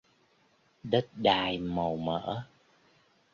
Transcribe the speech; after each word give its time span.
Đất 0.83 1.07
đai 1.15 1.57
màu 1.57 1.97
mỡ 1.97 2.43